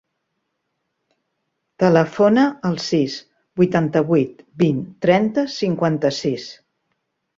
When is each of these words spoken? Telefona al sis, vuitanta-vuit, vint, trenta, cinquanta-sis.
Telefona 1.83 2.45
al 2.69 2.79
sis, 2.85 3.17
vuitanta-vuit, 3.61 4.41
vint, 4.65 4.81
trenta, 5.07 5.45
cinquanta-sis. 5.61 6.49